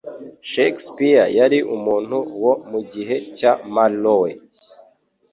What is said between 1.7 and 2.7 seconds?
umuntu wo